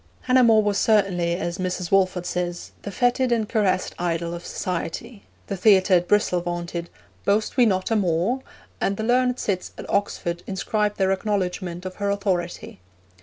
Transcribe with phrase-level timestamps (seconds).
[0.21, 1.91] Hannah More was certainly, as Mrs.
[1.91, 6.89] Walford says, 'the feted and caressed idol of society.' The theatre at Bristol vaunted,
[7.23, 8.41] 'Boast we not a More?'
[8.81, 12.79] and the learned cits at Oxford inscribed their acknowledgment of her authority.